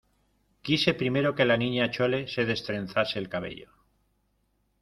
[0.65, 3.69] quise primero que la Niña Chole se destrenzase el cabello